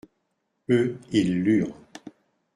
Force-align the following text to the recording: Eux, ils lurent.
Eux, 0.71 0.97
ils 1.11 1.43
lurent. 1.43 1.77